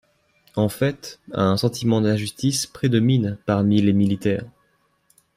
En 0.55 0.67
fait, 0.67 1.19
un 1.31 1.57
sentiment 1.57 2.01
d’injustice 2.01 2.65
prédomine 2.65 3.37
parmi 3.45 3.83
les 3.83 3.93
militaires. 3.93 4.47